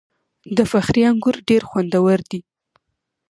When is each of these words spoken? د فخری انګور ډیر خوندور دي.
د 0.57 0.59
فخری 0.71 1.01
انګور 1.09 1.35
ډیر 1.49 1.61
خوندور 1.69 2.19
دي. 2.29 2.39